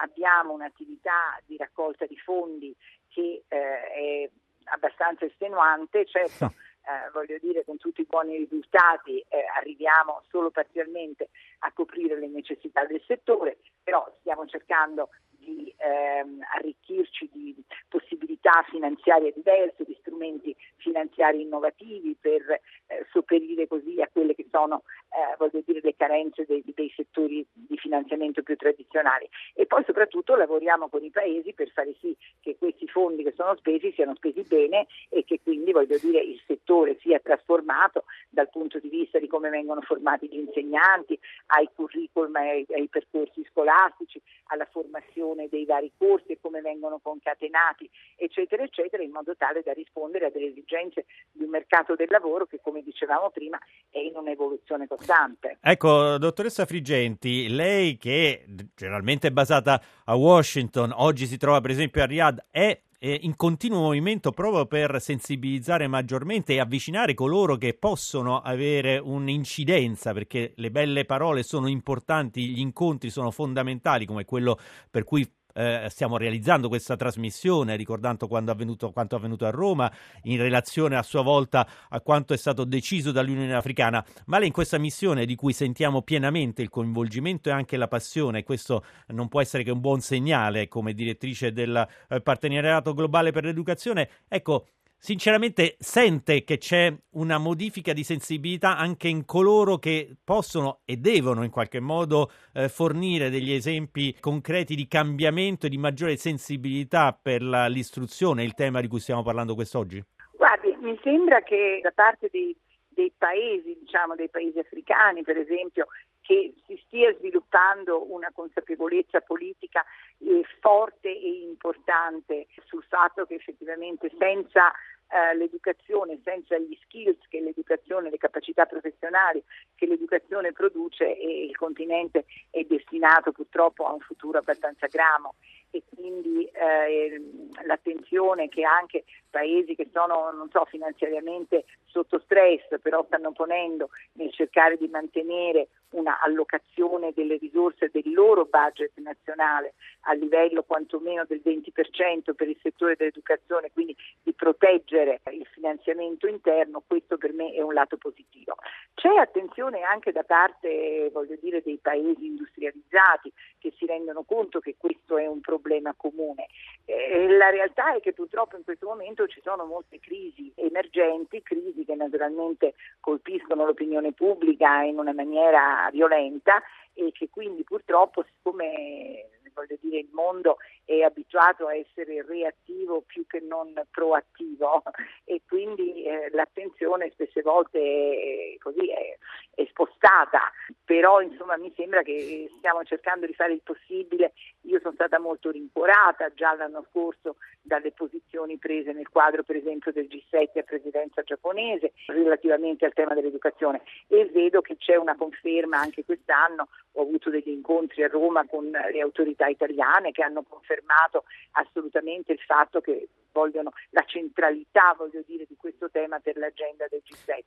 abbiamo 0.00 0.54
un'attività 0.54 1.38
di 1.46 1.56
raccolta 1.56 2.04
di 2.06 2.16
fondi 2.16 2.74
che 3.06 3.44
eh, 3.46 3.92
è 3.92 4.30
abbastanza 4.64 5.24
estenuante, 5.24 6.04
certo 6.06 6.46
eh, 6.82 7.10
voglio 7.12 7.38
dire 7.40 7.64
con 7.64 7.76
tutti 7.76 8.00
i 8.00 8.06
buoni 8.08 8.36
risultati 8.36 9.24
arriviamo 9.54 10.22
solo 10.28 10.50
parzialmente 10.50 11.28
a 11.60 11.72
coprire 11.72 12.18
le 12.18 12.26
necessità 12.26 12.84
del 12.86 13.02
settore, 13.06 13.58
però 13.88 14.06
stiamo 14.20 14.44
cercando 14.44 15.08
di 15.30 15.74
ehm, 15.78 16.40
arricchirci 16.56 17.30
di 17.32 17.56
possibilità 17.88 18.62
finanziarie 18.68 19.32
diverse, 19.32 19.84
di 19.84 19.96
strumenti 20.18 20.54
finanziari 20.76 21.42
innovativi 21.42 22.16
per 22.20 22.42
eh, 22.50 23.06
sopperire 23.12 23.68
così 23.68 24.00
a 24.00 24.08
quelle 24.10 24.34
che 24.34 24.46
sono 24.50 24.82
eh, 25.10 25.62
dire, 25.64 25.80
le 25.82 25.94
carenze 25.96 26.44
dei, 26.46 26.62
dei, 26.74 26.92
settori 26.94 27.46
di 27.52 27.76
finanziamento 27.76 28.42
più 28.42 28.56
tradizionali. 28.56 29.28
E 29.54 29.66
poi 29.66 29.84
soprattutto 29.84 30.34
lavoriamo 30.34 30.88
con 30.88 31.04
i 31.04 31.10
paesi 31.10 31.52
per 31.52 31.70
fare 31.70 31.94
sì 32.00 32.16
che 32.40 32.56
questi 32.58 32.88
fondi 32.88 33.22
che 33.22 33.32
sono 33.36 33.54
spesi 33.56 33.92
siano 33.92 34.14
spesi 34.16 34.42
bene 34.42 34.86
e 35.08 35.24
che 35.24 35.40
quindi 35.42 35.72
dire, 36.00 36.20
il 36.20 36.40
settore 36.46 36.98
sia 37.00 37.20
trasformato 37.20 38.04
dal 38.28 38.50
punto 38.50 38.78
di 38.78 38.88
vista 38.88 39.18
di 39.18 39.28
come 39.28 39.50
vengono 39.50 39.80
formati 39.82 40.28
gli 40.28 40.38
insegnanti, 40.38 41.18
ai 41.46 41.68
curriculum, 41.74 42.34
ai, 42.34 42.66
ai 42.70 42.88
percorsi 42.88 43.44
scolastici, 43.50 44.20
alla 44.46 44.66
formazione 44.70 45.48
dei 45.48 45.64
vari 45.64 45.92
corsi 45.96 46.32
e 46.32 46.38
come 46.40 46.60
vengono 46.60 46.98
concatenati, 46.98 47.88
eccetera, 48.16 48.62
eccetera, 48.62 49.02
in 49.02 49.10
modo 49.10 49.36
tale 49.36 49.62
da 49.62 49.72
rispondere 49.72 50.07
a 50.26 50.30
delle 50.30 50.46
esigenze 50.48 51.04
di 51.32 51.44
un 51.44 51.50
mercato 51.50 51.94
del 51.94 52.08
lavoro 52.10 52.46
che, 52.46 52.60
come 52.62 52.82
dicevamo 52.82 53.30
prima, 53.30 53.58
è 53.90 53.98
in 53.98 54.16
un'evoluzione 54.16 54.86
costante. 54.86 55.58
Ecco, 55.60 56.18
dottoressa 56.18 56.66
Frigenti, 56.66 57.48
lei 57.48 57.96
che 57.96 58.44
generalmente 58.74 59.28
è 59.28 59.30
basata 59.30 59.80
a 60.04 60.14
Washington, 60.14 60.92
oggi 60.94 61.26
si 61.26 61.36
trova 61.36 61.60
per 61.60 61.70
esempio 61.70 62.02
a 62.02 62.06
Riyadh, 62.06 62.46
è 62.50 62.80
in 63.00 63.36
continuo 63.36 63.82
movimento 63.82 64.32
proprio 64.32 64.66
per 64.66 65.00
sensibilizzare 65.00 65.86
maggiormente 65.86 66.54
e 66.54 66.58
avvicinare 66.58 67.14
coloro 67.14 67.54
che 67.54 67.74
possono 67.74 68.40
avere 68.40 68.98
un'incidenza, 68.98 70.12
perché 70.12 70.52
le 70.56 70.72
belle 70.72 71.04
parole 71.04 71.44
sono 71.44 71.68
importanti, 71.68 72.48
gli 72.48 72.58
incontri 72.58 73.10
sono 73.10 73.30
fondamentali, 73.30 74.04
come 74.04 74.24
quello 74.24 74.58
per 74.90 75.04
cui 75.04 75.24
eh, 75.54 75.86
stiamo 75.88 76.16
realizzando 76.16 76.68
questa 76.68 76.96
trasmissione, 76.96 77.76
ricordando 77.76 78.26
avvenuto, 78.26 78.90
quanto 78.90 79.16
avvenuto 79.16 79.46
a 79.46 79.50
Roma, 79.50 79.90
in 80.22 80.38
relazione 80.38 80.96
a 80.96 81.02
sua 81.02 81.22
volta 81.22 81.66
a 81.88 82.00
quanto 82.00 82.34
è 82.34 82.36
stato 82.36 82.64
deciso 82.64 83.12
dall'Unione 83.12 83.54
Africana. 83.54 84.04
Ma 84.26 84.38
lei 84.38 84.48
in 84.48 84.52
questa 84.52 84.78
missione 84.78 85.26
di 85.26 85.34
cui 85.34 85.52
sentiamo 85.52 86.02
pienamente 86.02 86.62
il 86.62 86.68
coinvolgimento 86.68 87.48
e 87.48 87.52
anche 87.52 87.76
la 87.76 87.88
passione, 87.88 88.42
questo 88.42 88.84
non 89.08 89.28
può 89.28 89.40
essere 89.40 89.62
che 89.62 89.70
un 89.70 89.80
buon 89.80 90.00
segnale 90.00 90.68
come 90.68 90.92
direttrice 90.92 91.52
del 91.52 91.86
eh, 92.08 92.20
partenariato 92.20 92.94
globale 92.94 93.32
per 93.32 93.44
l'educazione, 93.44 94.08
ecco, 94.28 94.66
sinceramente 94.98 95.76
sente 95.78 96.42
che 96.42 96.58
c'è 96.58 96.92
una 97.12 97.38
modifica 97.38 97.92
di 97.92 98.02
sensibilità 98.02 98.76
anche 98.76 99.08
in 99.08 99.24
coloro 99.24 99.78
che 99.78 100.16
possono 100.22 100.80
e 100.84 100.96
devono 100.96 101.44
in 101.44 101.50
qualche 101.50 101.80
modo 101.80 102.30
eh, 102.52 102.68
fornire 102.68 103.30
degli 103.30 103.52
esempi 103.52 104.14
concreti 104.18 104.74
di 104.74 104.88
cambiamento 104.88 105.66
e 105.66 105.68
di 105.68 105.78
maggiore 105.78 106.16
sensibilità 106.16 107.16
per 107.20 107.42
la, 107.42 107.68
l'istruzione, 107.68 108.42
il 108.42 108.54
tema 108.54 108.80
di 108.80 108.88
cui 108.88 108.98
stiamo 108.98 109.22
parlando 109.22 109.54
quest'oggi? 109.54 110.02
Guardi, 110.36 110.76
mi 110.80 110.98
sembra 111.02 111.42
che 111.42 111.80
da 111.82 111.92
parte 111.94 112.28
dei, 112.30 112.54
dei 112.88 113.12
paesi, 113.16 113.78
diciamo 113.80 114.16
dei 114.16 114.28
paesi 114.28 114.58
africani 114.58 115.22
per 115.22 115.36
esempio, 115.36 115.86
che 116.28 116.52
si 116.66 116.78
stia 116.84 117.10
sviluppando 117.16 118.12
una 118.12 118.30
consapevolezza 118.34 119.22
politica 119.22 119.82
eh, 120.18 120.44
forte 120.60 121.08
e 121.08 121.40
importante 121.48 122.48
sul 122.66 122.84
fatto 122.86 123.24
che 123.24 123.36
effettivamente 123.36 124.12
senza 124.18 124.70
eh, 125.08 125.34
l'educazione, 125.36 126.20
senza 126.22 126.58
gli 126.58 126.76
skills 126.82 127.16
che 127.30 127.40
l'educazione, 127.40 128.10
le 128.10 128.18
capacità 128.18 128.66
professionali 128.66 129.42
che 129.74 129.86
l'educazione 129.86 130.52
produce 130.52 131.16
e 131.16 131.46
il 131.46 131.56
continente 131.56 132.26
è 132.50 132.62
destinato 132.64 133.32
purtroppo 133.32 133.86
a 133.86 133.94
un 133.94 134.00
futuro 134.00 134.36
abbastanza 134.36 134.86
gramo 134.86 135.36
e 135.70 135.82
quindi 135.94 136.44
eh, 136.44 137.20
l'attenzione 137.64 138.48
che 138.48 138.64
anche 138.64 139.04
paesi 139.30 139.74
che 139.74 139.88
sono 139.92 140.32
so, 140.50 140.64
finanziariamente 140.64 141.64
sotto 141.86 142.18
stress 142.20 142.78
però 142.80 143.04
stanno 143.04 143.32
ponendo 143.32 143.90
nel 144.12 144.32
cercare 144.32 144.76
di 144.76 144.88
mantenere 144.88 145.68
una 145.90 146.20
allocazione 146.20 147.12
delle 147.14 147.36
risorse 147.36 147.88
del 147.90 148.12
loro 148.12 148.44
budget 148.44 148.92
nazionale 148.96 149.74
a 150.02 150.12
livello 150.12 150.62
quantomeno 150.62 151.24
del 151.26 151.40
20% 151.44 152.34
per 152.34 152.48
il 152.48 152.58
settore 152.62 152.94
dell'educazione, 152.96 153.70
quindi 153.72 153.96
di 154.22 154.32
proteggere 154.32 155.20
il 155.32 155.46
finanziamento 155.50 156.26
interno, 156.26 156.82
questo 156.86 157.16
per 157.16 157.32
me 157.32 157.52
è 157.52 157.62
un 157.62 157.72
lato 157.72 157.96
positivo. 157.96 158.56
C'è 158.94 159.14
attenzione 159.16 159.82
anche 159.82 160.12
da 160.12 160.24
parte 160.24 161.10
dire, 161.40 161.62
dei 161.62 161.78
paesi 161.80 162.26
industrializzati 162.26 163.32
che 163.58 163.72
si 163.76 163.86
rendono 163.86 164.22
conto 164.22 164.60
che 164.60 164.76
questo 164.78 165.18
è 165.18 165.26
un 165.26 165.40
problema 165.40 165.94
comune. 165.96 166.46
Eh, 166.84 167.28
la 167.28 167.50
realtà 167.50 167.94
è 167.94 168.00
che 168.00 168.12
purtroppo 168.12 168.56
in 168.56 168.64
questo 168.64 168.86
momento 168.86 169.26
ci 169.26 169.40
sono 169.42 169.64
molte 169.64 169.98
crisi 170.00 170.52
emergenti, 170.54 171.42
crisi 171.42 171.84
che 171.84 171.94
naturalmente 171.94 172.74
colpiscono 173.00 173.64
l'opinione 173.64 174.12
pubblica 174.12 174.82
in 174.82 174.98
una 174.98 175.12
maniera 175.12 175.88
violenta 175.92 176.62
e 176.94 177.12
che 177.12 177.28
quindi 177.30 177.62
purtroppo 177.62 178.24
siccome 178.24 179.37
voglio 179.58 179.76
dire, 179.80 179.98
il 179.98 180.08
mondo 180.12 180.58
è 180.84 181.00
abituato 181.00 181.66
a 181.66 181.74
essere 181.74 182.24
reattivo 182.24 183.02
più 183.02 183.26
che 183.26 183.40
non 183.40 183.72
proattivo. 183.90 184.82
E 185.24 185.42
quindi 185.46 186.04
eh, 186.04 186.30
l'attenzione 186.32 187.10
spesse 187.10 187.42
volte 187.42 187.78
è, 187.78 188.58
così, 188.58 188.90
è, 188.90 189.18
è, 189.54 189.66
spostata, 189.68 190.40
però 190.84 191.20
insomma 191.20 191.56
mi 191.56 191.72
sembra 191.76 192.02
che 192.02 192.50
stiamo 192.58 192.82
cercando 192.84 193.26
di 193.26 193.34
fare 193.34 193.52
il 193.52 193.60
possibile. 193.62 194.32
Io 194.62 194.80
sono 194.80 194.94
stata 194.94 195.18
molto 195.18 195.50
rincuorata 195.50 196.32
già 196.32 196.54
l'anno 196.54 196.86
scorso 196.90 197.36
dalle 197.60 197.92
posizioni 197.92 198.56
prese 198.56 198.92
nel 198.92 199.08
quadro 199.08 199.42
per 199.42 199.56
esempio 199.56 199.92
del 199.92 200.06
G7 200.06 200.58
a 200.58 200.62
presidenza 200.62 201.22
giapponese 201.22 201.92
relativamente 202.06 202.86
al 202.86 202.94
tema 202.94 203.14
dell'educazione. 203.14 203.82
E 204.06 204.24
vedo 204.26 204.60
che 204.62 204.76
c'è 204.76 204.96
una 204.96 205.16
conferma 205.16 205.78
anche 205.78 206.04
quest'anno, 206.04 206.68
ho 206.92 207.02
avuto 207.02 207.28
degli 207.30 207.50
incontri 207.50 208.02
a 208.02 208.08
Roma 208.08 208.46
con 208.46 208.70
le 208.70 209.00
autorità 209.00 209.47
italiane 209.48 210.12
che 210.12 210.22
hanno 210.22 210.42
confermato 210.42 211.24
assolutamente 211.52 212.32
il 212.32 212.40
fatto 212.40 212.80
che 212.80 213.08
vogliono 213.32 213.72
la 213.90 214.04
centralità 214.04 214.94
voglio 214.96 215.22
dire, 215.26 215.44
di 215.48 215.56
questo 215.56 215.90
tema 215.90 216.18
per 216.18 216.36
l'agenda 216.36 216.86
del 216.88 217.02
G7. 217.04 217.40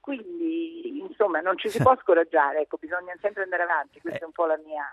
Quindi 0.00 0.98
insomma 0.98 1.40
non 1.40 1.56
ci 1.56 1.68
si 1.68 1.78
può 1.82 1.96
scoraggiare, 1.96 2.60
ecco, 2.60 2.76
bisogna 2.78 3.14
sempre 3.20 3.42
andare 3.42 3.62
avanti, 3.62 4.00
questa 4.00 4.20
è 4.20 4.24
un 4.24 4.32
po' 4.32 4.46
la 4.46 4.58
mia 4.58 4.84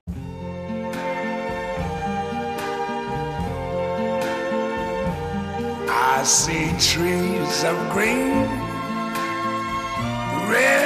I 5.88 6.25
see 6.25 6.73
trees 6.79 7.62
of 7.64 7.92
green, 7.92 8.47
red 10.49 10.86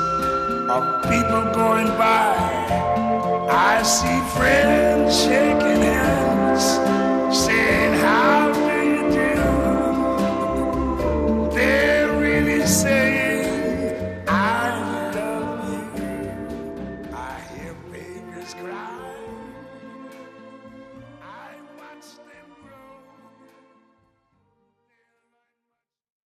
of 0.71 1.03
people 1.03 1.43
going 1.51 1.87
by. 1.99 2.31
I 3.49 3.83
see 3.83 4.19
friends 4.35 5.23
shaking 5.23 5.81
hands, 5.81 6.63